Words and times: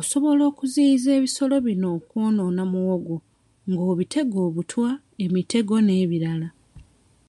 Osobola 0.00 0.42
okuziyiza 0.50 1.08
ebisolo 1.18 1.54
bino 1.66 1.86
okwonoona 1.96 2.62
muwogo 2.72 3.16
ng'obitega 3.70 4.38
obutwa, 4.48 4.88
emitego 5.24 5.74
n'ebirala. 5.82 6.48